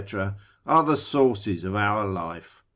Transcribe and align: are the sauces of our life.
are 0.65 0.81
the 0.83 0.97
sauces 0.97 1.63
of 1.63 1.75
our 1.75 2.07
life. 2.07 2.63